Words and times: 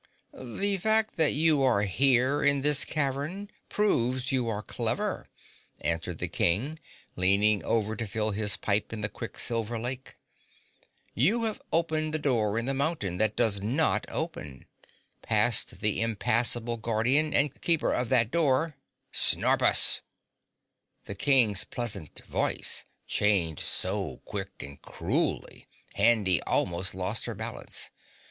"The 0.33 0.77
fact 0.77 1.15
that 1.17 1.33
you 1.33 1.61
are 1.61 1.83
here 1.83 2.41
in 2.43 2.63
this 2.63 2.85
cavern 2.85 3.51
proves 3.69 4.31
you 4.31 4.47
are 4.47 4.63
clever," 4.63 5.29
answered 5.79 6.17
the 6.17 6.27
King, 6.27 6.79
leaning 7.15 7.63
over 7.63 7.95
to 7.95 8.07
fill 8.07 8.31
his 8.31 8.57
pipe 8.57 8.91
in 8.91 9.01
the 9.01 9.09
quicksilver 9.09 9.77
lake. 9.77 10.15
"You 11.13 11.43
have 11.43 11.61
opened 11.71 12.15
the 12.15 12.17
door 12.17 12.57
in 12.57 12.65
the 12.65 12.73
mountain 12.73 13.19
that 13.19 13.35
does 13.35 13.61
not 13.61 14.07
open; 14.09 14.65
passed 15.21 15.81
the 15.81 16.01
impassable 16.01 16.77
guardian 16.77 17.31
and 17.31 17.61
keeper 17.61 17.93
of 17.93 18.09
that 18.09 18.31
door 18.31 18.77
SNORPUS!!" 19.11 20.01
The 21.03 21.13
King's 21.13 21.63
pleasant 21.63 22.23
voice 22.25 22.85
changed 23.05 23.61
so 23.61 24.17
quick 24.25 24.63
and 24.63 24.81
cruelly, 24.81 25.67
Handy 25.93 26.41
almost 26.41 26.95
lost 26.95 27.25
her 27.25 27.35
balance. 27.35 27.91